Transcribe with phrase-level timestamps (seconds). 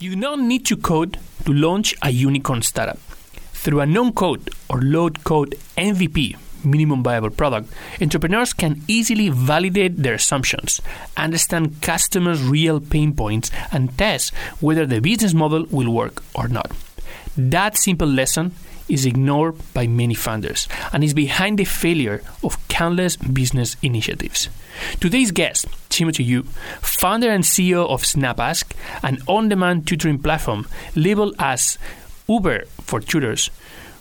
[0.00, 2.98] You don't need to code to launch a unicorn startup.
[3.52, 9.96] Through a non code or low code MVP, minimum viable product, entrepreneurs can easily validate
[9.96, 10.80] their assumptions,
[11.16, 16.70] understand customers' real pain points, and test whether the business model will work or not.
[17.36, 18.52] That simple lesson
[18.88, 24.48] is ignored by many founders and is behind the failure of countless business initiatives.
[25.00, 26.42] Today's guest, Timothy Yu,
[26.80, 31.78] founder and CEO of SnapAsk, an on demand tutoring platform labeled as
[32.28, 33.50] Uber for tutors,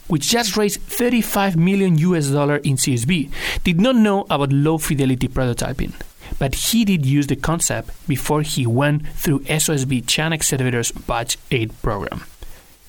[0.07, 3.29] which just raised 35 million US dollar in Series B,
[3.63, 5.93] did not know about low fidelity prototyping.
[6.39, 12.23] But he did use the concept before he went through SOSV Chinaccelerator's Batch 8 program.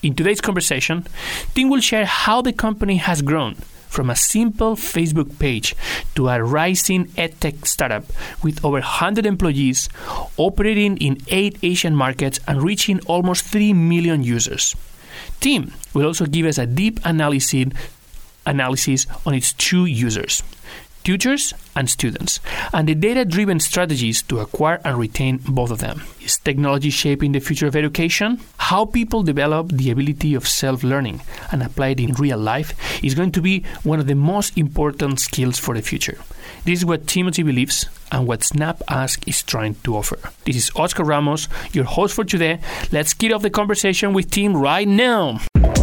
[0.00, 1.04] In today's conversation,
[1.54, 3.56] Tim will share how the company has grown
[3.88, 5.74] from a simple Facebook page
[6.14, 8.04] to a rising edtech startup
[8.44, 9.88] with over 100 employees
[10.36, 14.76] operating in eight Asian markets and reaching almost 3 million users.
[15.40, 17.66] Tim will also give us a deep analysis,
[18.46, 20.44] analysis on its two users
[21.08, 22.38] tutors and students,
[22.74, 26.02] and the data driven strategies to acquire and retain both of them.
[26.20, 28.38] Is technology shaping the future of education?
[28.58, 33.14] How people develop the ability of self learning and apply it in real life is
[33.14, 36.18] going to be one of the most important skills for the future.
[36.66, 40.18] This is what Timothy believes and what SnapAsk is trying to offer.
[40.44, 42.60] This is Oscar Ramos, your host for today.
[42.92, 45.40] Let's kick off the conversation with Tim right now.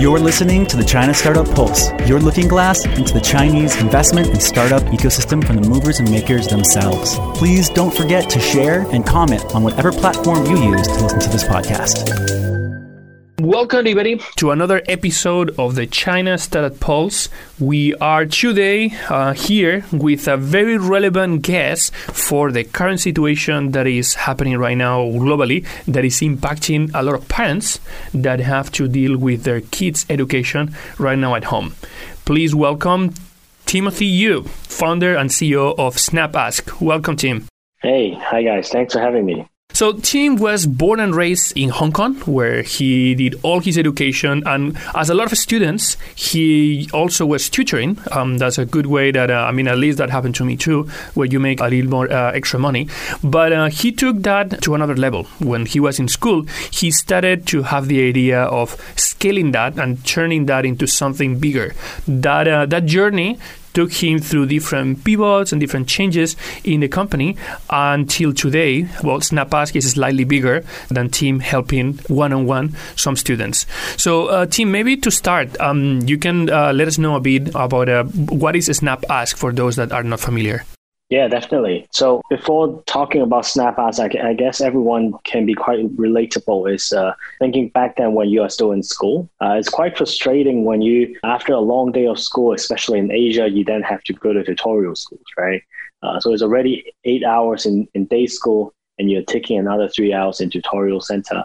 [0.00, 4.42] You're listening to the China Startup Pulse, your looking glass into the Chinese investment and
[4.42, 7.16] startup ecosystem from the movers and makers themselves.
[7.38, 11.28] Please don't forget to share and comment on whatever platform you use to listen to
[11.30, 12.53] this podcast.
[13.40, 17.28] Welcome, everybody, to another episode of the China Startup Pulse.
[17.58, 23.88] We are today uh, here with a very relevant guest for the current situation that
[23.88, 27.80] is happening right now globally, that is impacting a lot of parents
[28.14, 31.74] that have to deal with their kids' education right now at home.
[32.24, 33.14] Please welcome
[33.66, 36.80] Timothy Yu, founder and CEO of SnapAsk.
[36.80, 37.48] Welcome, Tim.
[37.82, 38.68] Hey, hi guys.
[38.68, 39.48] Thanks for having me.
[39.74, 44.44] So Tim was born and raised in Hong Kong, where he did all his education,
[44.46, 47.98] and as a lot of students, he also was tutoring.
[48.12, 50.56] Um, that's a good way that uh, I mean, at least that happened to me
[50.56, 52.88] too, where you make a little more uh, extra money.
[53.24, 55.24] But uh, he took that to another level.
[55.40, 60.06] When he was in school, he started to have the idea of scaling that and
[60.06, 61.74] turning that into something bigger.
[62.06, 63.40] That uh, that journey
[63.74, 67.36] took him through different pivots and different changes in the company
[67.68, 68.88] until today.
[69.02, 73.66] Well, SnapAsk is slightly bigger than Tim helping one on one some students.
[73.96, 77.48] So, uh, Tim, maybe to start, um, you can uh, let us know a bit
[77.54, 80.64] about uh, what is SnapAsk for those that are not familiar.
[81.14, 81.86] Yeah, definitely.
[81.92, 86.74] So before talking about SnapAsk, I, I guess everyone can be quite relatable.
[86.74, 89.30] Is uh, thinking back then when you are still in school.
[89.40, 93.48] Uh, it's quite frustrating when you, after a long day of school, especially in Asia,
[93.48, 95.62] you then have to go to tutorial schools, right?
[96.02, 100.12] Uh, so it's already eight hours in, in day school, and you're taking another three
[100.12, 101.44] hours in tutorial center.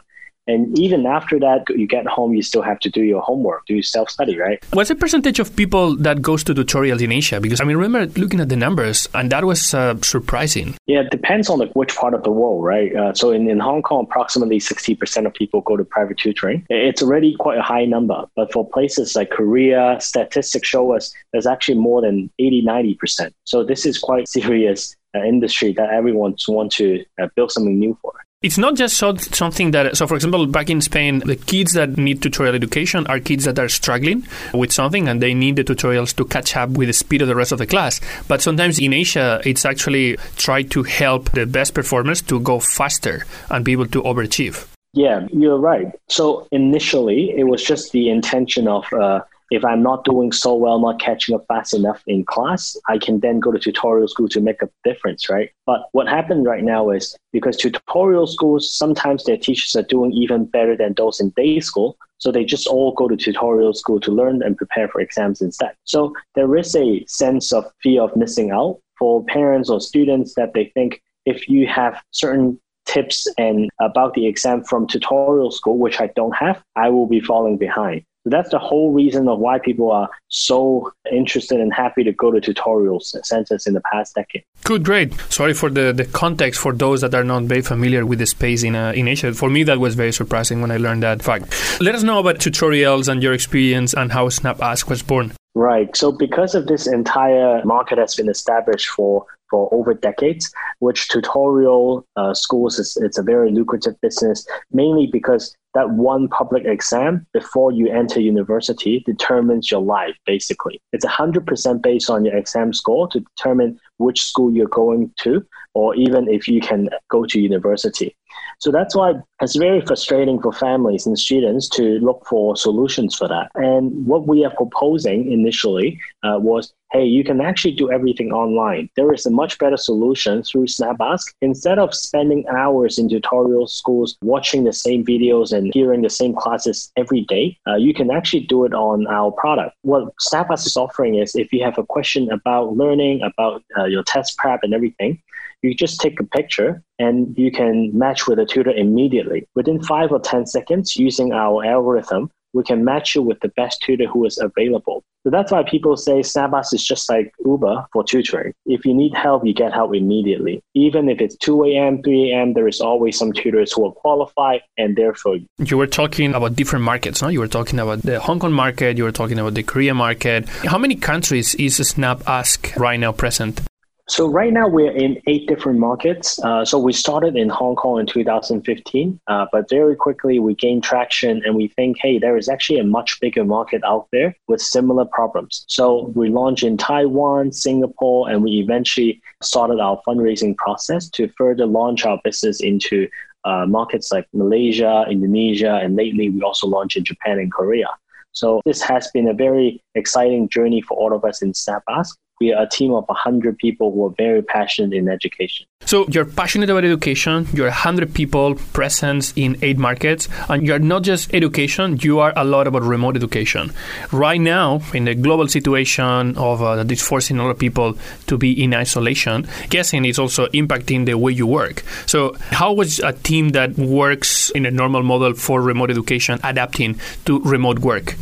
[0.50, 3.76] And even after that, you get home, you still have to do your homework, do
[3.76, 4.64] your self study, right?
[4.74, 7.40] What's the percentage of people that goes to tutorials in Asia?
[7.40, 10.76] Because I mean, remember looking at the numbers, and that was uh, surprising.
[10.88, 12.96] Yeah, it depends on like which part of the world, right?
[12.96, 16.66] Uh, so in, in Hong Kong, approximately 60% of people go to private tutoring.
[16.70, 18.26] It's already quite a high number.
[18.36, 23.32] But for places like Korea, statistics show us there's actually more than 80, 90%.
[23.44, 27.98] So this is quite serious uh, industry that everyone wants to uh, build something new
[28.02, 28.14] for.
[28.42, 31.98] It's not just so, something that, so for example, back in Spain, the kids that
[31.98, 36.16] need tutorial education are kids that are struggling with something and they need the tutorials
[36.16, 38.00] to catch up with the speed of the rest of the class.
[38.30, 43.26] But sometimes in Asia, it's actually try to help the best performers to go faster
[43.50, 44.66] and be able to overachieve.
[44.94, 45.88] Yeah, you're right.
[46.08, 49.20] So initially, it was just the intention of uh,
[49.52, 53.20] if I'm not doing so well, not catching up fast enough in class, I can
[53.20, 55.52] then go to tutorial school to make a difference, right?
[55.66, 60.46] But what happened right now is because tutorial schools, sometimes their teachers are doing even
[60.46, 61.98] better than those in day school.
[62.18, 65.76] So they just all go to tutorial school to learn and prepare for exams instead.
[65.86, 70.54] So there is a sense of fear of missing out for parents or students that
[70.54, 76.02] they think if you have certain tips and about the exam from tutorial school, which
[76.02, 78.04] I don't have, I will be falling behind.
[78.24, 82.32] So that's the whole reason of why people are so interested and happy to go
[82.32, 84.44] to tutorials centers in the past decade.
[84.66, 85.14] Good, great.
[85.32, 88.64] Sorry for the, the context for those that are not very familiar with the space
[88.64, 89.34] in, uh, in Asia.
[89.34, 91.82] For me, that was very surprising when I learned that fact.
[91.82, 95.32] Let us know about tutorials and your experience and how SnapAsk was born.
[95.60, 95.94] Right.
[95.94, 102.06] So because of this entire market has been established for for over decades, which tutorial
[102.16, 107.74] uh, schools is it's a very lucrative business, mainly because that one public exam before
[107.74, 110.80] you enter university determines your life, basically.
[110.94, 115.94] It's 100% based on your exam score to determine which school you're going to, or
[115.96, 118.16] even if you can go to university.
[118.60, 123.28] So that's why it's very frustrating for families and students to look for solutions for
[123.30, 123.50] that.
[123.56, 128.90] And what we are proposing initially uh, was hey, you can actually do everything online.
[128.96, 131.34] There is a much better solution through SnapAsk.
[131.42, 136.34] Instead of spending hours in tutorial schools watching the same videos and hearing the same
[136.34, 139.76] classes every day, uh, you can actually do it on our product.
[139.84, 144.04] What SnapAsk is offering is if you have a question about learning, about uh, your
[144.04, 145.22] test prep and everything,
[145.62, 149.48] you just take a picture and you can match with a tutor immediately.
[149.56, 153.82] Within five or 10 seconds, using our algorithm, we can match you with the best
[153.82, 155.04] tutor who is available.
[155.24, 158.54] So that's why people say SnapAsk is just like Uber for tutoring.
[158.66, 160.64] If you need help, you get help immediately.
[160.74, 164.62] Even if it's 2 a.m., 3 a.m., there is always some tutors who are qualified
[164.78, 165.46] and there for you.
[165.78, 167.28] Were talking about different markets, no?
[167.28, 170.48] You were talking about the Hong Kong market, you were talking about the Korea market.
[170.66, 173.62] How many countries is SnapAsk right now present?
[174.10, 176.40] So right now we're in eight different markets.
[176.44, 180.84] Uh, so we started in Hong Kong in 2015, uh, but very quickly we gained
[180.84, 184.62] traction and we think, hey, there is actually a much bigger market out there with
[184.62, 185.64] similar problems.
[185.68, 191.68] So we launched in Taiwan, Singapore, and we eventually started our fundraising process to further
[191.68, 193.08] launch our business into
[193.46, 197.90] uh, markets like Malaysia, Indonesia, and lately we also launched in Japan and Korea.
[198.32, 202.54] So this has been a very exciting journey for all of us in SnapAsk we
[202.54, 205.66] are a team of 100 people who are very passionate in education.
[205.86, 211.04] So you're passionate about education, you're 100 people present in eight markets, and you're not
[211.04, 213.72] just education, you are a lot about remote education.
[214.12, 217.98] Right now, in the global situation of uh, that is forcing a lot of people
[218.28, 221.84] to be in isolation, guessing it's also impacting the way you work.
[222.06, 227.00] So how was a team that works in a normal model for remote education adapting
[227.26, 228.16] to remote work?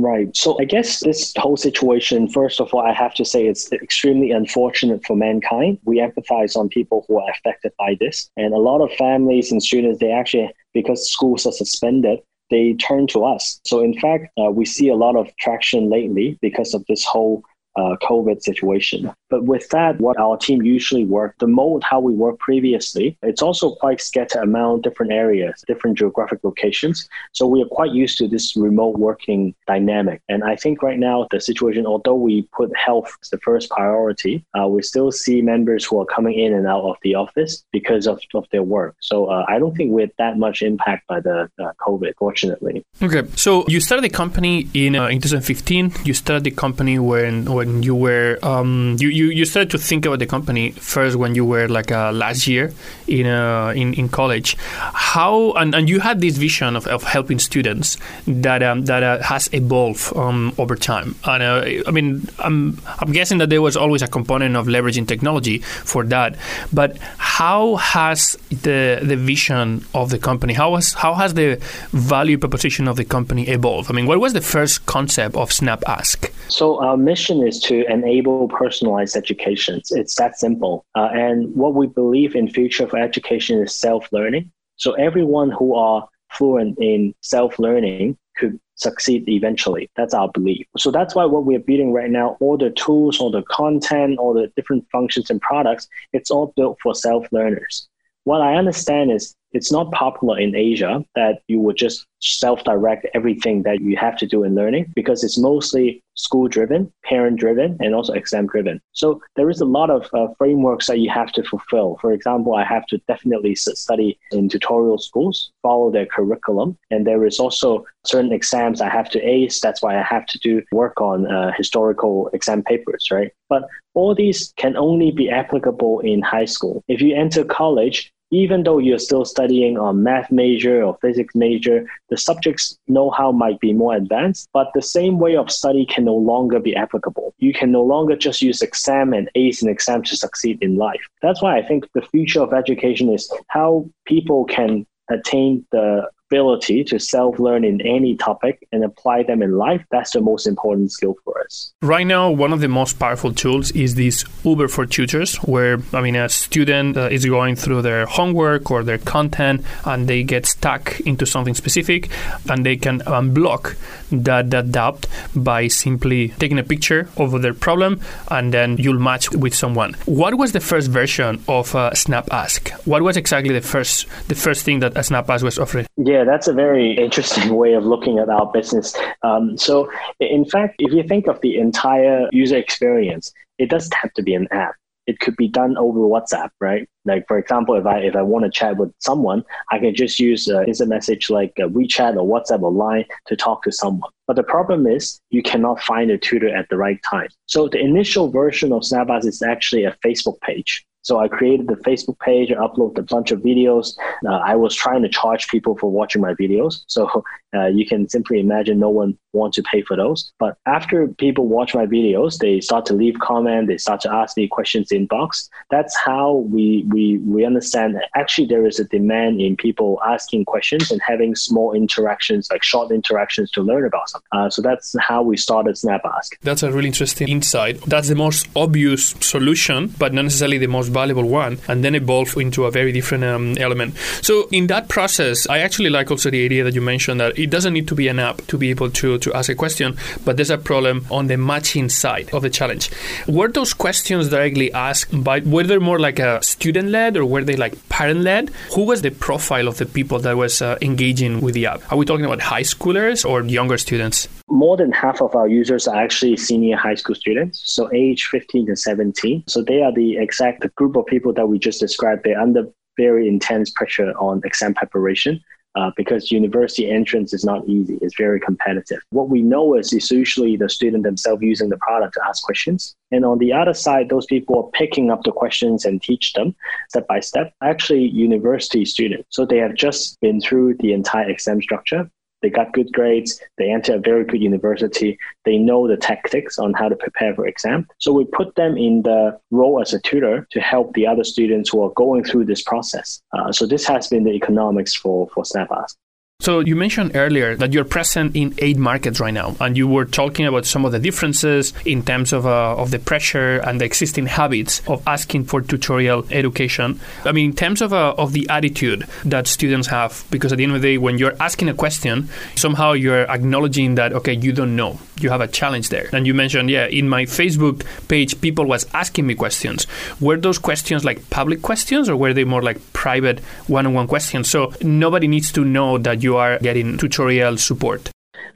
[0.00, 0.34] Right.
[0.36, 4.30] So I guess this whole situation, first of all, I have to say it's extremely
[4.30, 5.80] unfortunate for mankind.
[5.84, 8.30] We empathize on people who are affected by this.
[8.36, 13.08] And a lot of families and students, they actually, because schools are suspended, they turn
[13.08, 13.60] to us.
[13.66, 17.42] So in fact, uh, we see a lot of traction lately because of this whole
[17.78, 19.10] uh, COVID situation.
[19.30, 23.42] But with that, what our team usually work, the mode how we work previously, it's
[23.42, 27.08] also quite scattered among different areas, different geographic locations.
[27.32, 30.22] So we are quite used to this remote working dynamic.
[30.28, 34.44] And I think right now the situation, although we put health as the first priority,
[34.58, 38.06] uh, we still see members who are coming in and out of the office because
[38.06, 38.96] of, of their work.
[39.00, 42.84] So uh, I don't think we're that much impact by the uh, COVID, fortunately.
[43.02, 45.92] Okay, so you started the company in uh, in 2015.
[46.04, 50.06] You started the company when when you were um, you you, you started to think
[50.06, 52.72] about the company first when you were like uh, last year
[53.06, 54.56] in, uh, in in college.
[54.58, 59.22] How and, and you had this vision of, of helping students that um, that uh,
[59.22, 61.14] has evolved um, over time.
[61.24, 65.06] And uh, I mean, I'm I'm guessing that there was always a component of leveraging
[65.06, 66.36] technology for that.
[66.72, 71.58] But how has the the vision of the company how has how has the
[71.92, 73.90] value proposition of the company evolved?
[73.90, 76.30] I mean, what was the first concept of SnapAsk?
[76.48, 79.82] So our mission is to enable personalized education.
[79.90, 80.84] It's that simple.
[80.94, 84.50] Uh, and what we believe in future of education is self-learning.
[84.76, 89.90] So everyone who are fluent in self-learning could succeed eventually.
[89.96, 90.66] That's our belief.
[90.78, 94.32] So that's why what we're building right now, all the tools, all the content, all
[94.32, 97.88] the different functions and products, it's all built for self-learners.
[98.24, 103.06] What I understand is it's not popular in Asia that you would just self direct
[103.14, 107.76] everything that you have to do in learning because it's mostly school driven, parent driven,
[107.80, 108.80] and also exam driven.
[108.92, 111.96] So there is a lot of uh, frameworks that you have to fulfill.
[112.00, 117.24] For example, I have to definitely study in tutorial schools, follow their curriculum, and there
[117.24, 119.60] is also certain exams I have to ace.
[119.60, 123.30] That's why I have to do work on uh, historical exam papers, right?
[123.48, 123.62] But
[123.94, 126.82] all these can only be applicable in high school.
[126.88, 131.86] If you enter college, even though you're still studying a math major or physics major,
[132.10, 136.14] the subjects know-how might be more advanced, but the same way of study can no
[136.14, 137.34] longer be applicable.
[137.38, 141.00] You can no longer just use exam and ace an exam to succeed in life.
[141.22, 146.84] That's why I think the future of education is how people can attain the ability
[146.84, 150.92] to self learn in any topic and apply them in life, that's the most important
[150.92, 151.72] skill for us.
[151.82, 156.00] Right now, one of the most powerful tools is this Uber for Tutors, where I
[156.00, 160.46] mean, a student uh, is going through their homework or their content and they get
[160.46, 162.10] stuck into something specific
[162.48, 163.76] and they can unblock
[164.10, 169.30] that, that doubt by simply taking a picture of their problem and then you'll match
[169.32, 169.94] with someone.
[170.06, 172.70] What was the first version of uh, SnapAsk?
[172.86, 175.86] What was exactly the first the first thing that SnapAsk was offering?
[175.96, 178.96] Yeah, that's a very interesting way of looking at our business.
[179.22, 184.12] Um, so, in fact, if you think of the entire user experience, it doesn't have
[184.14, 184.74] to be an app
[185.08, 186.86] it could be done over WhatsApp, right?
[187.06, 190.20] Like for example, if I if I want to chat with someone, I can just
[190.20, 194.10] use uh, instant message like uh, WeChat or WhatsApp or Line to talk to someone.
[194.26, 197.28] But the problem is you cannot find a tutor at the right time.
[197.46, 200.84] So the initial version of SnapAsk is actually a Facebook page.
[201.08, 203.96] So I created the Facebook page, I uploaded a bunch of videos.
[204.26, 206.84] Uh, I was trying to charge people for watching my videos.
[206.86, 207.24] So
[207.54, 210.32] uh, you can simply imagine no one wants to pay for those.
[210.38, 214.36] But after people watch my videos, they start to leave comment, they start to ask
[214.36, 215.48] me questions in box.
[215.70, 220.44] That's how we, we, we understand that actually there is a demand in people asking
[220.44, 224.28] questions and having small interactions, like short interactions to learn about something.
[224.32, 226.30] Uh, so that's how we started SnapAsk.
[226.42, 227.80] That's a really interesting insight.
[227.82, 232.36] That's the most obvious solution, but not necessarily the most valuable one, and then evolve
[232.36, 233.96] into a very different um, element.
[234.22, 237.50] So in that process, I actually like also the idea that you mentioned that it
[237.50, 240.36] doesn't need to be an app to be able to, to ask a question, but
[240.36, 242.90] there's a problem on the matching side of the challenge.
[243.26, 247.44] Were those questions directly asked by, were they more like a student led or were
[247.44, 248.50] they like parent led?
[248.74, 251.92] Who was the profile of the people that was uh, engaging with the app?
[251.92, 254.28] Are we talking about high schoolers or younger students?
[254.48, 258.66] More than half of our users are actually senior high school students, so age 15
[258.66, 259.44] to 17.
[259.46, 262.22] So they are the exact group of people that we just described.
[262.24, 262.64] They're under
[262.96, 265.40] very intense pressure on exam preparation
[265.78, 267.98] uh, because university entrance is not easy.
[268.02, 268.98] It's very competitive.
[269.10, 272.96] What we know is it's usually the student themselves using the product to ask questions.
[273.12, 276.56] And on the other side, those people are picking up the questions and teach them
[276.88, 277.54] step by step.
[277.62, 279.28] Actually, university students.
[279.30, 282.10] So they have just been through the entire exam structure.
[282.42, 283.40] They got good grades.
[283.56, 285.18] They enter a very good university.
[285.44, 287.86] They know the tactics on how to prepare for exam.
[287.98, 291.70] So we put them in the role as a tutor to help the other students
[291.70, 293.20] who are going through this process.
[293.32, 295.94] Uh, so this has been the economics for, for SnapAsk.
[296.40, 300.04] So you mentioned earlier that you're present in eight markets right now, and you were
[300.04, 303.84] talking about some of the differences in terms of uh, of the pressure and the
[303.84, 307.00] existing habits of asking for tutorial education.
[307.24, 310.62] I mean, in terms of uh, of the attitude that students have, because at the
[310.62, 314.52] end of the day, when you're asking a question, somehow you're acknowledging that okay, you
[314.52, 316.08] don't know, you have a challenge there.
[316.12, 319.88] And you mentioned, yeah, in my Facebook page, people was asking me questions.
[320.20, 324.48] Were those questions like public questions, or were they more like private one-on-one questions?
[324.48, 328.10] So nobody needs to know that you you are getting tutorial support.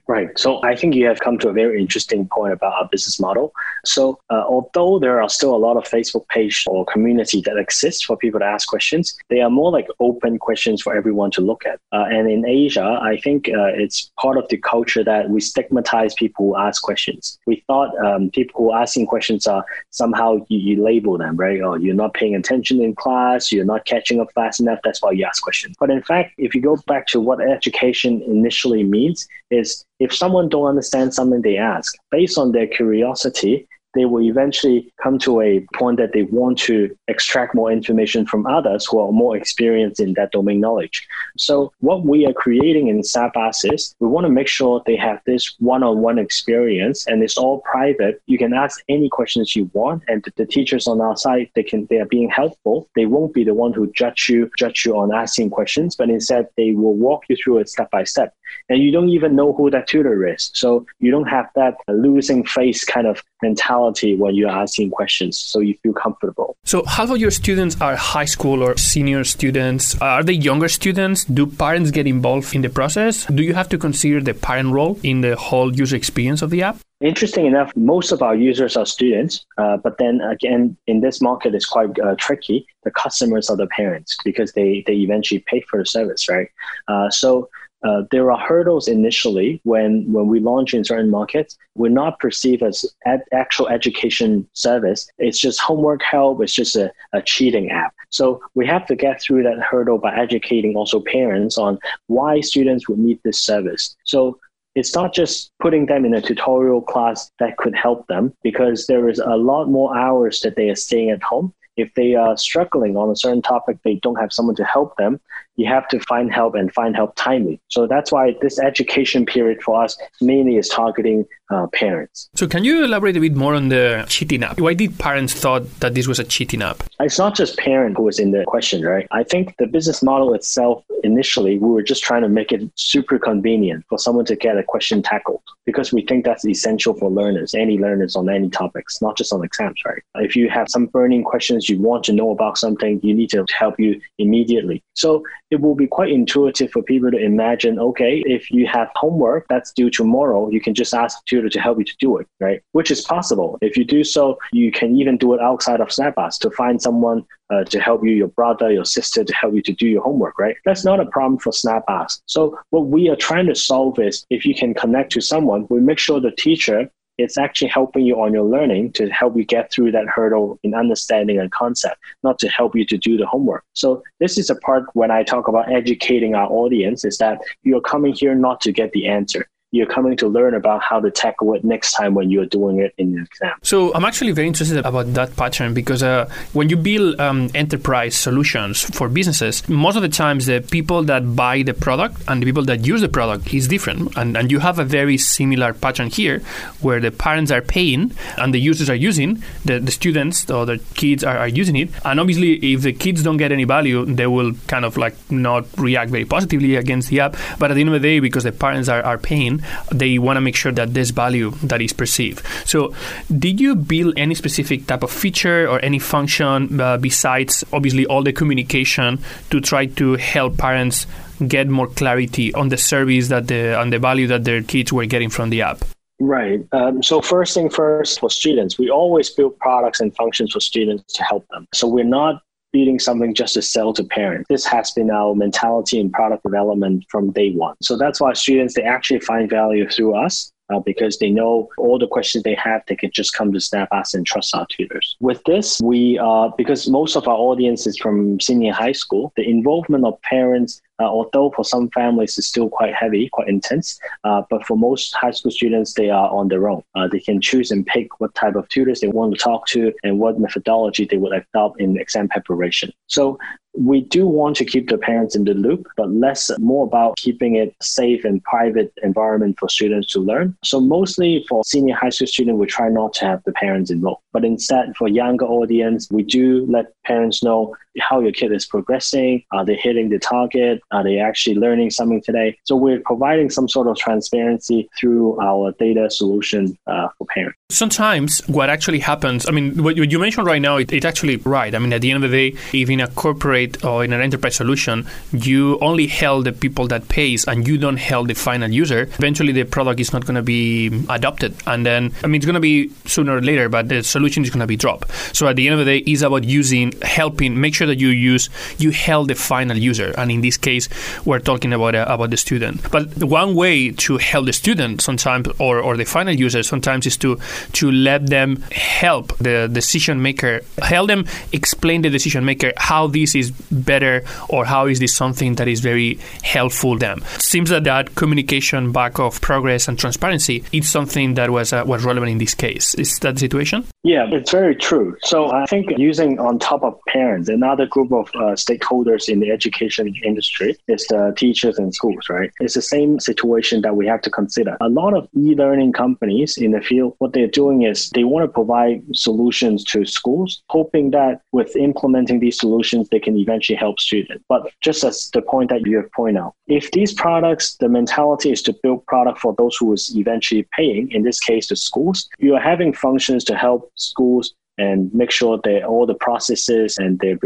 [0.09, 0.37] Right.
[0.37, 3.52] So I think you have come to a very interesting point about our business model.
[3.85, 8.02] So uh, although there are still a lot of Facebook page or community that exists
[8.02, 11.64] for people to ask questions, they are more like open questions for everyone to look
[11.64, 11.78] at.
[11.92, 16.14] Uh, and in Asia, I think uh, it's part of the culture that we stigmatize
[16.14, 17.38] people who ask questions.
[17.47, 21.62] We thought um, people who are asking questions are somehow you, you label them, right?
[21.62, 24.80] Or you're not paying attention in class, you're not catching up fast enough.
[24.82, 25.76] That's why you ask questions.
[25.78, 30.49] But in fact, if you go back to what education initially means, is if someone
[30.49, 35.66] don't understand something they ask based on their curiosity they will eventually come to a
[35.75, 40.14] point that they want to extract more information from others who are more experienced in
[40.14, 41.06] that domain knowledge.
[41.37, 45.21] So what we are creating in SnapAsk is we want to make sure they have
[45.26, 48.23] this one-on-one experience and it's all private.
[48.26, 51.87] You can ask any questions you want and the teachers on our side, they can
[51.90, 52.88] they are being helpful.
[52.94, 56.49] They won't be the one who judge you, judge you on asking questions, but instead
[56.56, 58.35] they will walk you through it step by step.
[58.68, 60.50] And you don't even know who that tutor is.
[60.54, 65.61] So you don't have that losing face kind of mentality when you're asking questions so
[65.61, 66.56] you feel comfortable.
[66.64, 70.00] So, half of your students are high school or senior students.
[70.00, 71.25] Are they younger students?
[71.25, 73.26] Do parents get involved in the process?
[73.26, 76.62] Do you have to consider the parent role in the whole user experience of the
[76.62, 76.76] app?
[77.02, 81.52] Interesting enough, most of our users are students, uh, but then again, in this market,
[81.52, 82.64] it's quite uh, tricky.
[82.85, 86.49] The customers are the parents because they, they eventually pay for the service, right?
[86.87, 87.49] Uh, so
[87.85, 91.57] uh, there are hurdles initially when, when we launch in certain markets.
[91.75, 95.09] We're not perceived as ad- actual education service.
[95.19, 96.43] It's just homework help.
[96.43, 97.95] It's just a, a cheating app.
[98.11, 102.89] So we have to get through that hurdle by educating also parents on why students
[102.89, 103.97] would need this service.
[104.05, 104.39] So
[104.75, 109.09] it's not just putting them in a tutorial class that could help them because there
[109.09, 112.97] is a lot more hours that they are staying at home if they are struggling
[112.97, 115.21] on a certain topic, they don't have someone to help them.
[115.56, 117.61] You have to find help and find help timely.
[117.68, 122.30] So that's why this education period for us mainly is targeting uh, parents.
[122.35, 124.59] So can you elaborate a bit more on the cheating app?
[124.59, 126.82] Why did parents thought that this was a cheating app?
[127.00, 129.06] It's not just parent who was in the question, right?
[129.11, 133.18] I think the business model itself initially we were just trying to make it super
[133.18, 137.54] convenient for someone to get a question tackled because we think that's essential for learners,
[137.54, 140.02] any learners on any topics, not just on exams, right?
[140.16, 143.44] If you have some burning questions you want to know about something, you need to
[143.56, 144.82] help you immediately.
[144.94, 149.44] So it will be quite intuitive for people to imagine, okay, if you have homework
[149.50, 152.62] that's due tomorrow, you can just ask tutor to help you to do it, right?
[152.73, 153.59] Which is possible.
[153.61, 157.26] If you do so, you can even do it outside of SnapAsk to find someone
[157.50, 160.38] uh, to help you, your brother, your sister, to help you to do your homework,
[160.38, 160.56] right?
[160.64, 162.23] That's not a problem for SnapAsk.
[162.25, 165.80] So what we are trying to solve is if you can connect to someone, we
[165.80, 166.90] make sure the teacher
[167.23, 170.75] it's actually helping you on your learning to help you get through that hurdle in
[170.75, 173.64] understanding a concept, not to help you to do the homework.
[173.75, 177.81] So this is a part when I talk about educating our audience is that you're
[177.81, 181.55] coming here not to get the answer you're coming to learn about how to tackle
[181.55, 183.55] it next time when you're doing it in the exam.
[183.62, 188.14] So I'm actually very interested about that pattern because uh, when you build um, enterprise
[188.14, 192.45] solutions for businesses, most of the times the people that buy the product and the
[192.45, 194.14] people that use the product is different.
[194.14, 196.41] And, and you have a very similar pattern here
[196.83, 200.79] where the parents are paying and the users are using, the, the students or the
[200.93, 201.88] kids are, are using it.
[202.05, 205.64] And obviously, if the kids don't get any value, they will kind of like not
[205.79, 207.37] react very positively against the app.
[207.59, 210.37] But at the end of the day, because the parents are, are paying, they want
[210.37, 212.45] to make sure that this value that is perceived.
[212.64, 212.95] So,
[213.37, 218.23] did you build any specific type of feature or any function uh, besides obviously all
[218.23, 219.19] the communication
[219.50, 221.07] to try to help parents
[221.49, 225.07] get more clarity on the service that the on the value that their kids were
[225.07, 225.85] getting from the app?
[226.21, 226.61] Right.
[226.71, 231.12] Um, so first thing first for students, we always build products and functions for students
[231.14, 231.66] to help them.
[231.75, 232.42] So we're not
[232.73, 234.47] building something just to sell to parents.
[234.49, 237.76] This has been our mentality in product development from day one.
[237.83, 240.52] So that's why students, they actually find value through us.
[240.73, 244.14] Uh, because they know all the questions they have, they can just come to SnapAsk
[244.14, 245.17] and trust our tutors.
[245.21, 249.49] With this, we uh, because most of our audience is from senior high school, the
[249.49, 253.99] involvement of parents uh, although for some families it's still quite heavy, quite intense.
[254.25, 256.82] Uh, but for most high school students, they are on their own.
[256.95, 259.93] Uh, they can choose and pick what type of tutors they want to talk to
[260.04, 262.93] and what methodology they would adopt in exam preparation.
[263.06, 263.39] So
[263.75, 267.56] we do want to keep the parents in the loop, but less more about keeping
[267.56, 270.56] it safe and private environment for students to learn.
[270.63, 274.23] So mostly for senior high school students, we try not to have the parents involved.
[274.32, 279.45] But instead, for younger audience, we do let parents know how your kid is progressing.
[279.52, 280.80] Are they hitting the target?
[280.93, 282.58] Are they actually learning something today?
[282.65, 287.58] So we're providing some sort of transparency through our data solution uh, for parents.
[287.71, 291.75] Sometimes what actually happens, I mean, what you mentioned right now, it, it's actually right.
[291.75, 294.57] I mean, at the end of the day, even a corporate or in an enterprise
[294.57, 299.03] solution, you only help the people that pays and you don't help the final user,
[299.03, 301.55] eventually the product is not going to be adopted.
[301.67, 304.51] And then, I mean, it's going to be sooner or later, but the solution is
[304.51, 305.11] going to be dropped.
[305.37, 308.09] So at the end of the day, it's about using, helping, make sure that you
[308.09, 308.49] use,
[308.79, 310.15] you help the final user.
[310.17, 310.89] And in this case,
[311.25, 312.91] we're talking about uh, about the student.
[312.91, 317.17] But one way to help the student sometimes, or, or the final user sometimes, is
[317.19, 317.39] to
[317.73, 323.35] to let them help the decision maker, help them explain the decision maker how this
[323.35, 327.23] is better or how is this something that is very helpful them.
[327.38, 332.04] Seems that that communication back of progress and transparency is something that was uh, was
[332.04, 332.95] relevant in this case.
[332.95, 333.84] Is that the situation?
[334.04, 335.17] Yeah, it's very true.
[335.23, 339.50] So I think using on top of parents, another group of uh, stakeholders in the
[339.50, 342.50] education industry is the teachers and schools, right?
[342.60, 344.76] It's the same situation that we have to consider.
[344.80, 348.52] A lot of e-learning companies in the field, what they're doing is they want to
[348.52, 354.45] provide solutions to schools, hoping that with implementing these solutions, they can eventually help students.
[354.49, 358.50] But just as the point that you have pointed out, if these products, the mentality
[358.52, 362.28] is to build product for those who is eventually paying, in this case, the schools,
[362.39, 367.19] you are having functions to help schools and make sure that all the processes and
[367.19, 367.37] their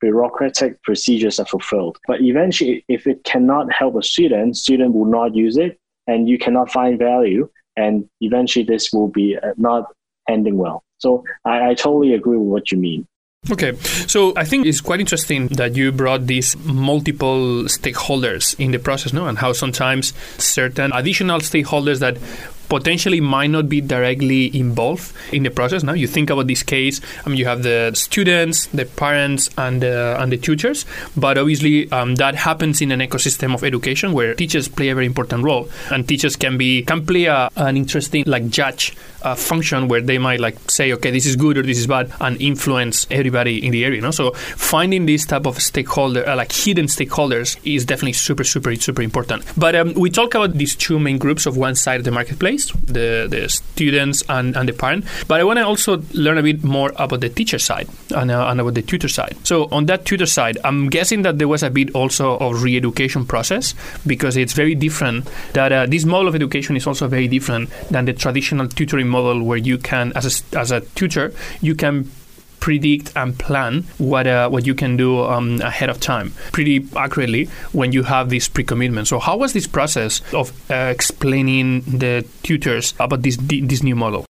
[0.00, 1.96] bureaucratic procedures are fulfilled.
[2.06, 6.38] But eventually, if it cannot help a student, student will not use it, and you
[6.38, 9.82] cannot find value, and eventually this will be uh, not
[10.28, 10.82] ending well.
[10.98, 13.06] So I, I totally agree with what you mean.
[13.50, 13.74] Okay,
[14.06, 19.14] so I think it's quite interesting that you brought these multiple stakeholders in the process,
[19.14, 22.18] no, and how sometimes certain additional stakeholders that
[22.68, 25.82] potentially might not be directly involved in the process.
[25.82, 30.16] Now you think about this case, mean, you have the students, the parents, and uh,
[30.18, 30.84] and the tutors,
[31.16, 35.06] but obviously um, that happens in an ecosystem of education where teachers play a very
[35.06, 39.88] important role, and teachers can be can play a, an interesting like judge uh, function
[39.88, 43.06] where they might like say, okay, this is good or this is bad, and influence
[43.10, 43.96] everybody in the area.
[43.96, 44.10] You know?
[44.10, 49.02] So finding this type of stakeholder, uh, like hidden stakeholders, is definitely super, super, super
[49.02, 49.44] important.
[49.56, 52.57] But um, we talk about these two main groups of one side of the marketplace,
[52.66, 55.04] the the students and, and the parent.
[55.26, 58.48] But I want to also learn a bit more about the teacher side and, uh,
[58.48, 59.36] and about the tutor side.
[59.44, 63.26] So on that tutor side, I'm guessing that there was a bit also of re-education
[63.26, 63.74] process
[64.06, 65.28] because it's very different.
[65.52, 69.42] That uh, this model of education is also very different than the traditional tutoring model
[69.42, 72.10] where you can, as a, as a tutor, you can
[72.60, 77.46] predict and plan what uh, what you can do um, ahead of time pretty accurately
[77.72, 79.08] when you have this pre-commitment.
[79.08, 84.24] So how was this process of uh, explaining the tutors about this this new model?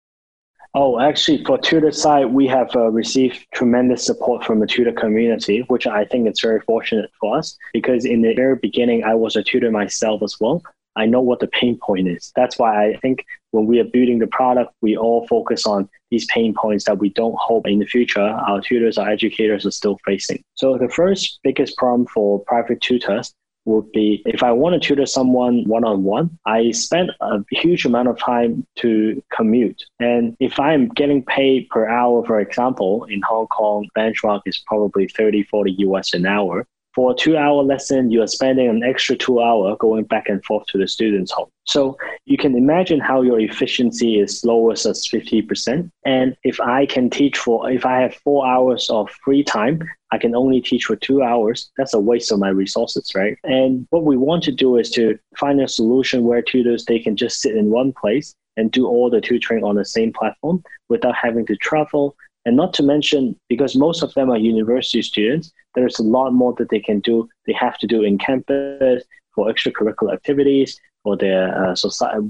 [0.79, 5.61] Oh, actually, for tutor side, we have uh, received tremendous support from the tutor community,
[5.69, 9.35] which I think it's very fortunate for us because in the very beginning, I was
[9.35, 10.61] a tutor myself as well.
[10.97, 12.31] I know what the pain point is.
[12.35, 16.25] That's why I think when we are building the product, we all focus on these
[16.25, 19.97] pain points that we don't hope in the future our tutors, our educators are still
[20.05, 20.41] facing.
[20.55, 23.33] So the first biggest problem for private tutors
[23.65, 27.85] would be if I want to tutor someone one on one, I spend a huge
[27.85, 29.83] amount of time to commute.
[29.99, 35.07] And if I'm getting paid per hour, for example, in Hong Kong, benchmark is probably
[35.09, 36.65] 30, 40 US an hour
[36.97, 40.43] for a two hour lesson, you are spending an extra two hour going back and
[40.43, 41.47] forth to the student's home.
[41.65, 45.91] So you can imagine how your efficiency is lowest as 50%.
[46.05, 50.17] And if I can teach for, if I have four hours of free time, I
[50.17, 51.69] can only teach for two hours.
[51.77, 53.37] That's a waste of my resources, right?
[53.43, 57.15] And what we want to do is to find a solution where tutors, they can
[57.15, 61.13] just sit in one place and do all the tutoring on the same platform without
[61.13, 62.15] having to travel,
[62.47, 66.53] and not to mention, because most of them are university students, there's a lot more
[66.57, 67.27] that they can do.
[67.45, 69.03] They have to do in campus
[69.35, 71.75] for extracurricular activities, for their uh,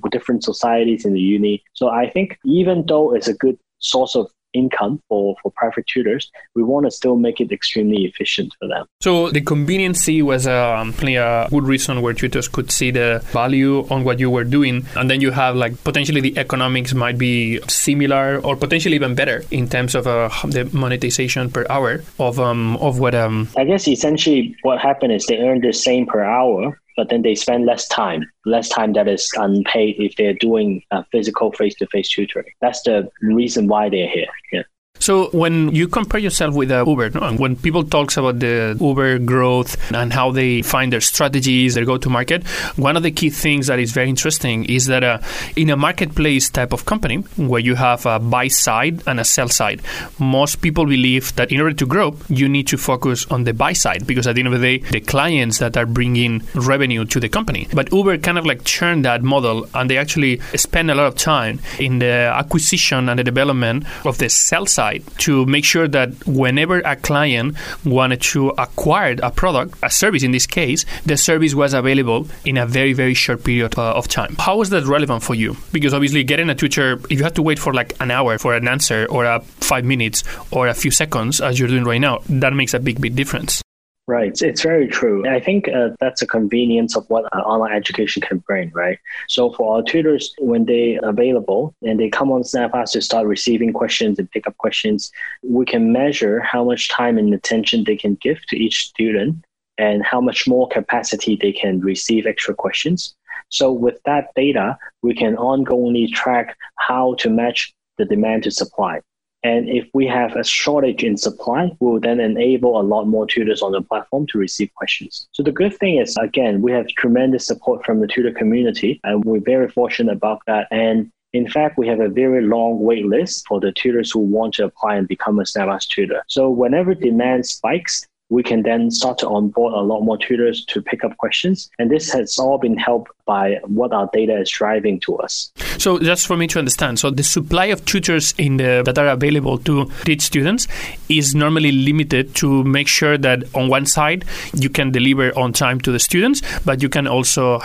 [0.10, 1.64] different societies in the uni.
[1.74, 6.32] So I think even though it's a good source of income for, for private tutors,
[6.56, 8.86] we want to still make it extremely efficient for them.
[9.02, 14.04] So the conveniency was um, a good reason where tutors could see the value on
[14.04, 18.40] what you were doing, and then you have like potentially the economics might be similar
[18.44, 23.00] or potentially even better in terms of uh, the monetization per hour of um, of
[23.00, 23.48] what um.
[23.58, 27.36] I guess essentially what happened is they earn the same per hour, but then they
[27.36, 32.52] spend less time, less time that is unpaid if they're doing physical face-to-face tutoring.
[32.60, 34.28] That's the reason why they're here.
[34.52, 34.64] Yeah.
[35.00, 37.34] So when you compare yourself with uh, Uber, no?
[37.34, 42.46] when people talks about the Uber growth and how they find their strategies, their go-to-market,
[42.78, 45.20] one of the key things that is very interesting is that uh,
[45.56, 49.50] in a marketplace type of company where you have a buy side and a sell
[49.50, 49.82] side,
[50.20, 53.74] most people believe that in order to grow, you need to focus on the buy
[53.74, 57.20] side because at the end of the day, the clients that are bringing revenue to
[57.20, 57.68] the company.
[57.74, 61.16] But Uber kind of like churned that model and they actually spend a lot of
[61.16, 65.88] time in the acquisition and the development of the sell side side to make sure
[65.88, 71.18] that whenever a client wanted to acquire a product, a service in this case, the
[71.18, 74.36] service was available in a very, very short period uh, of time.
[74.40, 75.56] How was that relevant for you?
[75.72, 78.56] Because obviously, getting a tutor, if you have to wait for like an hour for
[78.56, 82.20] an answer or a five minutes or a few seconds, as you're doing right now,
[82.30, 83.62] that makes a big, big difference.
[84.10, 85.28] Right, it's very true.
[85.28, 88.98] I think uh, that's a convenience of what online education can bring, right?
[89.28, 93.74] So for our tutors, when they available and they come on SnapAsk to start receiving
[93.74, 95.12] questions and pick up questions,
[95.44, 99.44] we can measure how much time and attention they can give to each student
[99.78, 103.14] and how much more capacity they can receive extra questions.
[103.50, 109.02] So with that data, we can ongoingly track how to match the demand to supply.
[109.48, 113.62] And if we have a shortage in supply, we'll then enable a lot more tutors
[113.62, 115.30] on the platform to receive questions.
[115.32, 119.24] So the good thing is, again, we have tremendous support from the tutor community, and
[119.24, 120.68] we're very fortunate about that.
[120.70, 124.56] And in fact, we have a very long wait list for the tutors who want
[124.56, 126.24] to apply and become a SnapAsk tutor.
[126.28, 130.82] So whenever demand spikes, we can then start to onboard a lot more tutors to
[130.82, 131.70] pick up questions.
[131.80, 135.52] And this has all been helped by what our data is driving to us.
[135.78, 139.08] So just for me to understand, so the supply of tutors in the, that are
[139.08, 140.68] available to teach students
[141.08, 145.80] is normally limited to make sure that on one side you can deliver on time
[145.82, 147.60] to the students, but you can also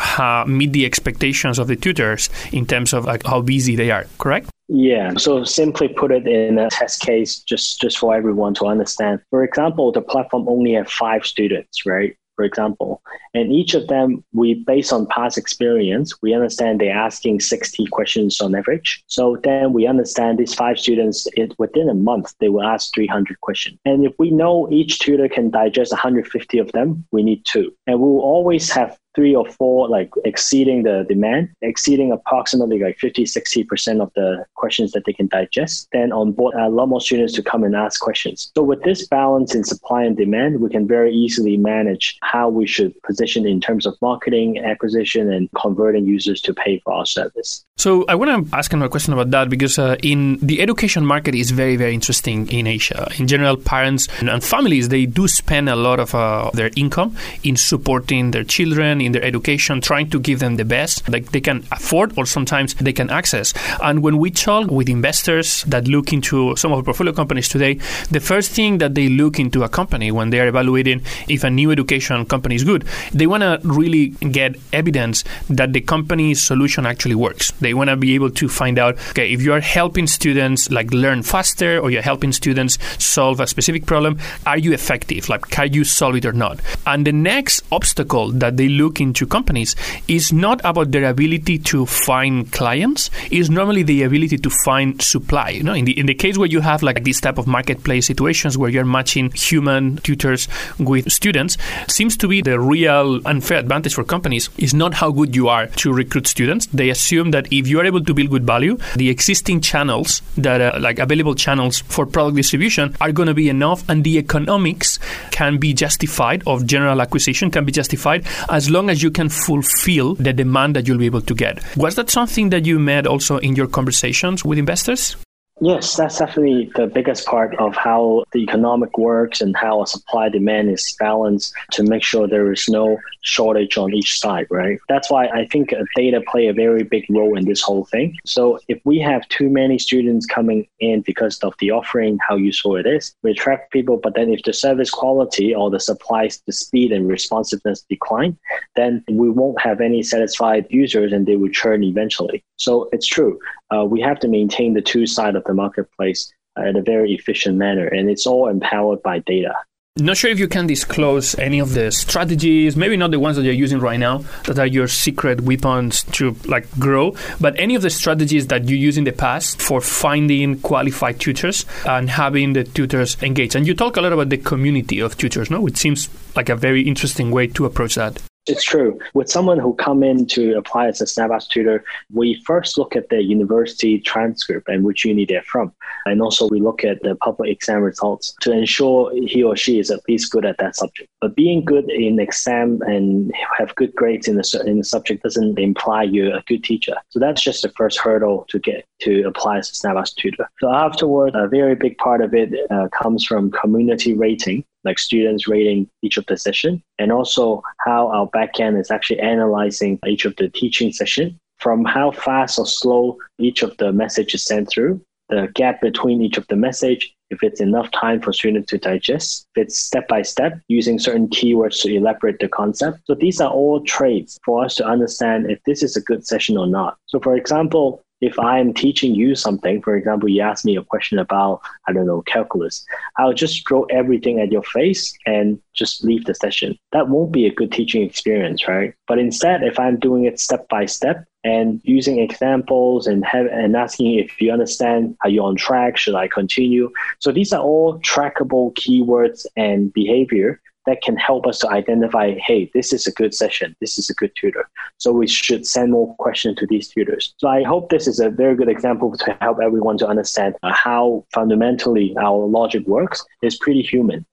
[0.46, 4.51] meet the expectations of the tutors in terms of like, how busy they are, correct?
[4.68, 5.14] Yeah.
[5.16, 9.20] So simply put it in a test case, just just for everyone to understand.
[9.30, 12.16] For example, the platform only have five students, right?
[12.36, 13.02] for example.
[13.34, 18.40] And each of them, we based on past experience, we understand they're asking 60 questions
[18.40, 19.04] on average.
[19.06, 23.40] So then we understand these five students, it, within a month, they will ask 300
[23.40, 23.78] questions.
[23.84, 27.72] And if we know each tutor can digest 150 of them, we need two.
[27.86, 32.98] And we will always have three or four like exceeding the demand, exceeding approximately like
[32.98, 37.00] 50, 60% of the questions that they can digest, then on board a lot more
[37.00, 38.50] students to come and ask questions.
[38.56, 42.66] So with this balance in supply and demand, we can very easily manage how we
[42.66, 47.64] should position in terms of marketing, acquisition, and converting users to pay for our service.
[47.76, 51.34] So I want to ask another question about that because uh, in the education market
[51.34, 53.10] is very, very interesting in Asia.
[53.18, 57.56] In general, parents and families, they do spend a lot of uh, their income in
[57.56, 61.64] supporting their children, in their education, trying to give them the best that they can
[61.70, 63.52] afford or sometimes they can access.
[63.82, 67.74] And when we talk with investors that look into some of our portfolio companies today,
[68.10, 71.50] the first thing that they look into a company when they are evaluating if a
[71.50, 76.86] new education company is good, they want to really get evidence that the company's solution
[76.86, 77.50] actually works.
[77.60, 80.92] They want to be able to find out, okay, if you are helping students like
[80.92, 85.28] learn faster or you're helping students solve a specific problem, are you effective?
[85.28, 86.60] Like, can you solve it or not?
[86.86, 89.76] And the next obstacle that they look into companies
[90.08, 95.50] is not about their ability to find clients, is normally the ability to find supply.
[95.50, 98.06] You know, in the in the case where you have like this type of marketplace
[98.06, 101.56] situations where you're matching human tutors with students,
[101.88, 105.66] seems to be the real unfair advantage for companies is not how good you are
[105.66, 106.66] to recruit students.
[106.66, 110.60] They assume that if you are able to build good value, the existing channels that
[110.60, 114.98] uh, like available channels for product distribution are going to be enough, and the economics
[115.30, 120.14] can be justified of general acquisition can be justified as long as you can fulfill
[120.14, 121.62] the demand that you'll be able to get.
[121.76, 125.16] Was that something that you met also in your conversations with investors?
[125.64, 130.28] Yes, that's definitely the biggest part of how the economic works and how a supply
[130.28, 134.80] demand is balanced to make sure there is no shortage on each side, right?
[134.88, 138.16] That's why I think data play a very big role in this whole thing.
[138.24, 142.74] So if we have too many students coming in because of the offering, how useful
[142.74, 146.52] it is, we attract people, but then if the service quality or the supplies, the
[146.52, 148.36] speed and responsiveness decline,
[148.74, 152.42] then we won't have any satisfied users and they will churn eventually.
[152.56, 153.38] So it's true.
[153.72, 157.14] Uh, we have to maintain the two side of the marketplace uh, in a very
[157.14, 159.54] efficient manner, and it's all empowered by data.
[159.98, 163.44] Not sure if you can disclose any of the strategies, maybe not the ones that
[163.44, 167.82] you're using right now, that are your secret weapons to like grow, but any of
[167.82, 172.64] the strategies that you use in the past for finding qualified tutors and having the
[172.64, 173.54] tutors engaged.
[173.54, 175.60] And you talk a lot about the community of tutors, no?
[175.60, 178.22] Which seems like a very interesting way to approach that.
[178.48, 178.98] It's true.
[179.14, 183.08] With someone who come in to apply as a SnapAsk tutor, we first look at
[183.08, 185.72] their university transcript and which uni they're from.
[186.06, 189.92] And also we look at the public exam results to ensure he or she is
[189.92, 191.08] at least good at that subject.
[191.20, 195.56] But being good in exam and have good grades in the, in the subject doesn't
[195.56, 196.96] imply you're a good teacher.
[197.10, 200.50] So that's just the first hurdle to get to apply as a SnapAsk tutor.
[200.58, 205.48] So afterward, a very big part of it uh, comes from community rating like students
[205.48, 210.34] rating each of the session, and also how our backend is actually analyzing each of
[210.36, 215.00] the teaching session from how fast or slow each of the message is sent through,
[215.28, 219.46] the gap between each of the message, if it's enough time for students to digest,
[219.54, 222.98] if it's step by step using certain keywords to elaborate the concept.
[223.06, 226.58] So these are all traits for us to understand if this is a good session
[226.58, 226.98] or not.
[227.06, 231.18] So for example, if I'm teaching you something, for example, you ask me a question
[231.18, 232.86] about, I don't know, calculus,
[233.18, 236.78] I'll just throw everything at your face and just leave the session.
[236.92, 238.94] That won't be a good teaching experience, right?
[239.08, 243.74] But instead, if I'm doing it step by step and using examples and have, and
[243.74, 245.96] asking if you understand, are you on track?
[245.96, 246.92] Should I continue?
[247.18, 252.70] So these are all trackable keywords and behavior that can help us to identify, hey,
[252.74, 254.68] this is a good session, this is a good tutor.
[254.98, 257.34] So we should send more questions to these tutors.
[257.38, 260.72] So I hope this is a very good example to help everyone to understand uh,
[260.72, 263.24] how fundamentally our logic works.
[263.42, 264.26] It's pretty human.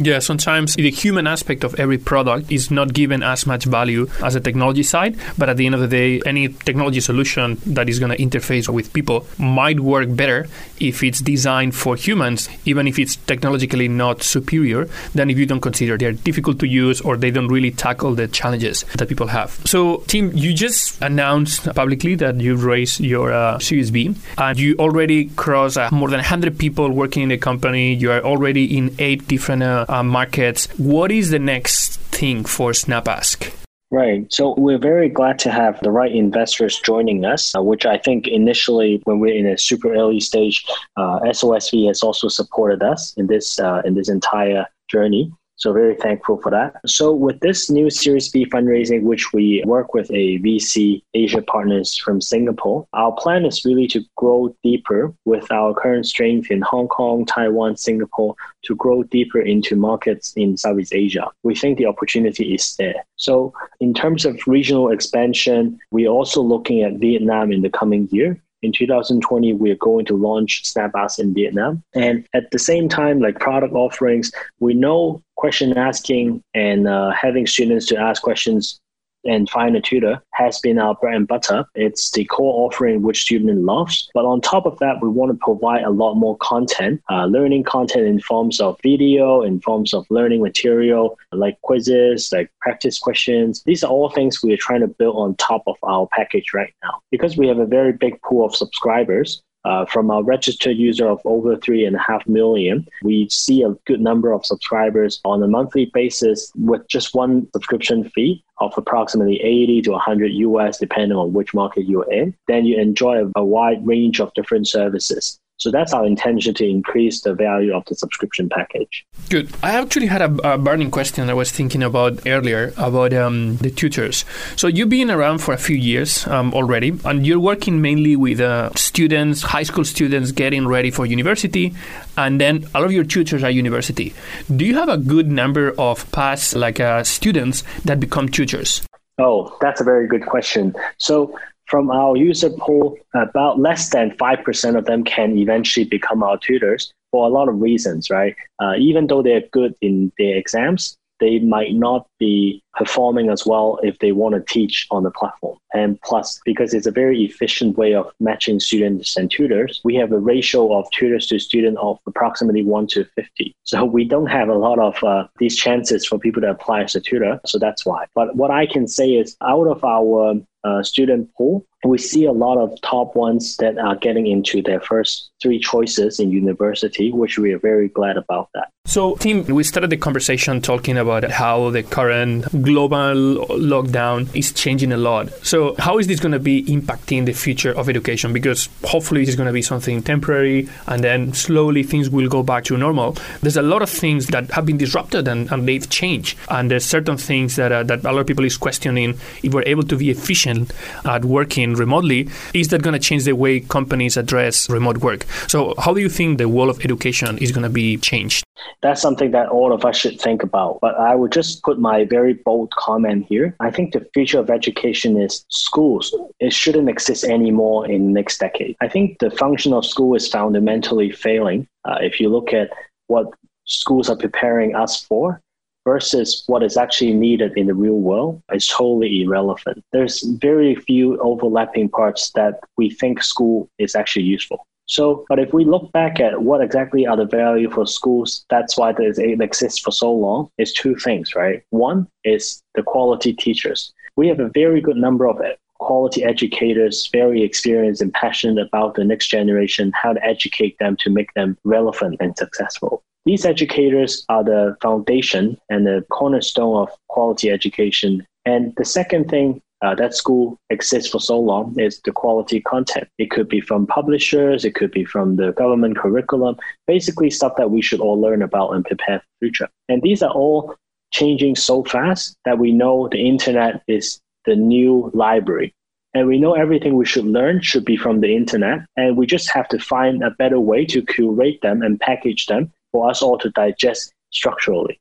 [0.00, 4.34] Yeah, sometimes the human aspect of every product is not given as much value as
[4.34, 7.98] the technology side, but at the end of the day, any technology solution that is
[7.98, 10.46] going to interface with people might work better
[10.78, 15.60] if it's designed for humans, even if it's technologically not superior, than if you don't
[15.60, 19.60] consider they're difficult to use or they don't really tackle the challenges that people have.
[19.64, 24.76] So, Tim, you just announced publicly that you've raised your uh, Series B, and you
[24.78, 27.94] already crossed uh, more than 100 people working in the company.
[27.94, 30.66] You are already in eight different uh, uh, markets.
[30.78, 33.52] What is the next thing for SnapAsk?
[33.90, 34.30] Right.
[34.30, 38.28] So we're very glad to have the right investors joining us, uh, which I think
[38.28, 40.62] initially, when we're in a super early stage,
[40.98, 45.32] uh, SOSV has also supported us in this uh, in this entire journey.
[45.58, 46.76] So very thankful for that.
[46.86, 51.96] So with this new Series B fundraising, which we work with a VC Asia partners
[51.96, 56.86] from Singapore, our plan is really to grow deeper with our current strength in Hong
[56.86, 61.28] Kong, Taiwan, Singapore, to grow deeper into markets in Southeast Asia.
[61.42, 63.04] We think the opportunity is there.
[63.16, 68.40] So in terms of regional expansion, we're also looking at Vietnam in the coming year
[68.62, 71.82] in 2020 we're going to launch SnapAsk in vietnam.
[71.94, 77.46] And at the same time like product offerings we know question asking and uh, having
[77.46, 78.80] students to ask questions
[79.24, 81.64] and find a tutor has been our bread and butter.
[81.74, 84.08] It's the core offering which student loves.
[84.14, 87.64] But on top of that, we want to provide a lot more content, uh, learning
[87.64, 93.62] content in forms of video, in forms of learning material, like quizzes, like practice questions.
[93.64, 96.72] These are all things we are trying to build on top of our package right
[96.82, 97.00] now.
[97.10, 101.20] Because we have a very big pool of subscribers, uh, from our registered user of
[101.24, 105.48] over three and a half million, we see a good number of subscribers on a
[105.48, 111.32] monthly basis with just one subscription fee of approximately 80 to 100 US, depending on
[111.32, 112.34] which market you're in.
[112.46, 115.38] Then you enjoy a, a wide range of different services.
[115.58, 119.04] So that's our intention to increase the value of the subscription package.
[119.28, 119.50] Good.
[119.62, 123.70] I actually had a, a burning question I was thinking about earlier about um, the
[123.70, 124.24] tutors.
[124.56, 128.40] So you've been around for a few years um, already, and you're working mainly with
[128.40, 131.74] uh, students, high school students getting ready for university,
[132.16, 134.14] and then all of your tutors are university.
[134.54, 138.82] Do you have a good number of past like uh, students that become tutors?
[139.18, 140.74] Oh, that's a very good question.
[140.98, 141.36] So
[141.68, 146.92] from our user pool, about less than 5% of them can eventually become our tutors
[147.12, 148.34] for a lot of reasons, right?
[148.58, 153.80] Uh, even though they're good in their exams, they might not be performing as well
[153.82, 155.58] if they want to teach on the platform.
[155.74, 160.12] And plus, because it's a very efficient way of matching students and tutors, we have
[160.12, 163.54] a ratio of tutors to student of approximately 1 to 50.
[163.64, 166.94] So we don't have a lot of uh, these chances for people to apply as
[166.94, 167.40] a tutor.
[167.44, 168.06] So that's why.
[168.14, 172.32] But what I can say is out of our uh, student pool, we see a
[172.32, 177.38] lot of top ones that are getting into their first three choices in university, which
[177.38, 178.68] we are very glad about that.
[178.84, 184.92] So, Tim, we started the conversation talking about how the current global lockdown is changing
[184.92, 185.30] a lot.
[185.46, 188.32] So, how is this going to be impacting the future of education?
[188.32, 192.64] Because hopefully, it's going to be something temporary and then slowly things will go back
[192.64, 193.14] to normal.
[193.42, 196.38] There's a lot of things that have been disrupted and, and they've changed.
[196.48, 199.68] And there's certain things that, uh, that a lot of people is questioning if we're
[199.68, 200.57] able to be efficient
[201.04, 202.28] at working remotely.
[202.54, 205.24] Is that going to change the way companies address remote work?
[205.46, 208.44] So, how do you think the world of education is going to be changed?
[208.82, 210.78] That's something that all of us should think about.
[210.80, 213.54] But I would just put my very bold comment here.
[213.60, 216.14] I think the future of education is schools.
[216.40, 218.76] It shouldn't exist anymore in next decade.
[218.80, 221.66] I think the function of school is fundamentally failing.
[221.84, 222.70] Uh, if you look at
[223.06, 223.26] what
[223.64, 225.40] schools are preparing us for,
[225.88, 229.82] versus what is actually needed in the real world is totally irrelevant.
[229.90, 230.16] There's
[230.48, 234.66] very few overlapping parts that we think school is actually useful.
[234.84, 238.76] So, but if we look back at what exactly are the value for schools, that's
[238.76, 241.62] why it exists for so long, is two things, right?
[241.70, 243.92] One is the quality teachers.
[244.16, 248.94] We have a very good number of it quality educators, very experienced and passionate about
[248.94, 253.02] the next generation, how to educate them to make them relevant and successful.
[253.28, 258.26] These educators are the foundation and the cornerstone of quality education.
[258.46, 263.06] And the second thing uh, that school exists for so long is the quality content.
[263.18, 267.70] It could be from publishers, it could be from the government curriculum, basically stuff that
[267.70, 269.68] we should all learn about and prepare for the future.
[269.90, 270.74] And these are all
[271.12, 275.74] changing so fast that we know the internet is the new library.
[276.14, 278.86] And we know everything we should learn should be from the internet.
[278.96, 282.72] And we just have to find a better way to curate them and package them
[282.92, 284.98] for us all to digest structurally.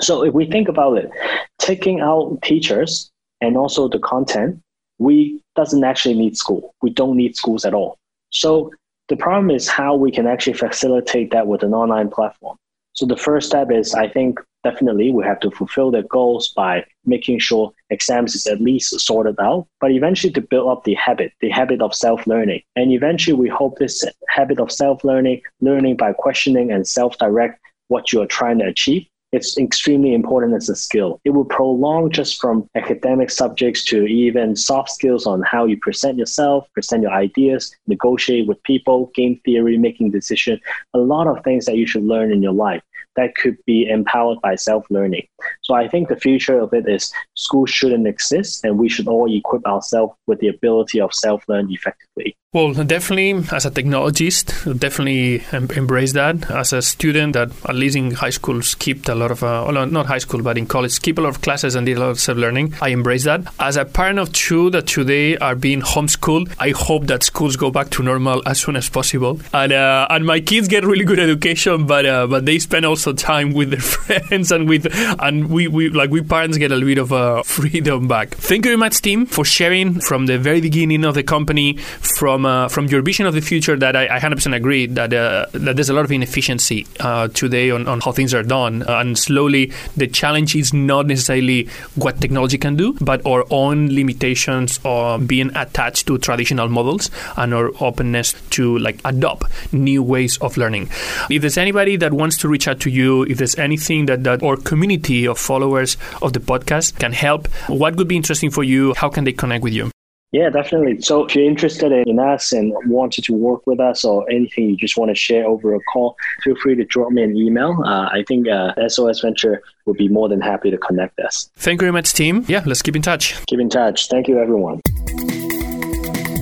[0.00, 1.10] So if we think about it,
[1.58, 4.60] taking out teachers and also the content,
[4.98, 6.74] we doesn't actually need school.
[6.82, 7.98] We don't need schools at all.
[8.30, 8.72] So
[9.08, 12.56] the problem is how we can actually facilitate that with an online platform.
[12.92, 16.84] So the first step is I think definitely we have to fulfill their goals by
[17.04, 21.32] making sure exams is at least sorted out, but eventually to build up the habit,
[21.40, 22.62] the habit of self-learning.
[22.76, 28.20] And eventually we hope this habit of self-learning, learning by questioning and self-direct what you
[28.20, 31.20] are trying to achieve it's extremely important as a skill.
[31.24, 36.16] It will prolong just from academic subjects to even soft skills on how you present
[36.16, 40.58] yourself, present your ideas, negotiate with people, game theory, making decision,
[40.94, 42.82] a lot of things that you should learn in your life.
[43.18, 45.26] That could be empowered by self-learning.
[45.62, 49.30] So I think the future of it is school shouldn't exist and we should all
[49.32, 52.36] equip ourselves with the ability of self-learn effectively.
[52.54, 54.46] Well, definitely, as a technologist,
[54.78, 56.50] definitely em- embrace that.
[56.50, 59.84] As a student that, at least in high school, skipped a lot of, uh, well,
[59.84, 62.08] not high school, but in college, skipped a lot of classes and did a lot
[62.08, 62.72] of self learning.
[62.80, 63.42] I embrace that.
[63.60, 67.70] As a parent of two that today are being homeschooled, I hope that schools go
[67.70, 69.40] back to normal as soon as possible.
[69.52, 73.07] And uh, and my kids get really good education, but uh, but they spend also
[73.14, 73.80] time with their
[74.18, 74.86] friends and with
[75.20, 78.30] and we, we like we parents get a little bit of uh, freedom back.
[78.30, 82.46] Thank you very much, Tim, for sharing from the very beginning of the company from
[82.46, 85.76] uh, from your vision of the future that I, I 100% agree that uh, that
[85.76, 89.72] there's a lot of inefficiency uh, today on, on how things are done, and slowly
[89.96, 95.54] the challenge is not necessarily what technology can do, but our own limitations or being
[95.56, 100.88] attached to traditional models and our openness to like adopt new ways of learning.
[101.30, 104.42] If there's anybody that wants to reach out to you, if there's anything that, that
[104.42, 108.94] our community of followers of the podcast can help, what would be interesting for you?
[108.94, 109.90] How can they connect with you?
[110.30, 111.00] Yeah, definitely.
[111.00, 114.76] So if you're interested in us and wanted to work with us or anything you
[114.76, 117.82] just want to share over a call, feel free to drop me an email.
[117.82, 121.50] Uh, I think uh, SOS Venture would be more than happy to connect us.
[121.56, 122.44] Thank you very much, Tim.
[122.46, 123.42] Yeah, let's keep in touch.
[123.46, 124.08] Keep in touch.
[124.08, 124.82] Thank you, everyone.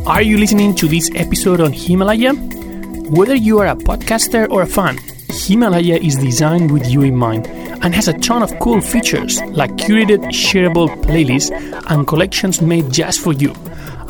[0.05, 2.33] Are you listening to this episode on Himalaya?
[2.35, 4.99] Whether you are a podcaster or a fan,
[5.37, 7.47] Himalaya is designed with you in mind
[7.83, 11.51] and has a ton of cool features like curated shareable playlists
[11.91, 13.55] and collections made just for you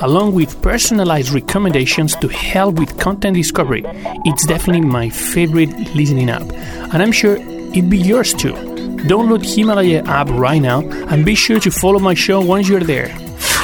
[0.01, 3.83] along with personalized recommendations to help with content discovery.
[4.25, 8.53] It's definitely my favorite listening app, and I'm sure it'd be yours too.
[9.09, 13.26] Download Himalaya app right now and be sure to follow my show once you're there.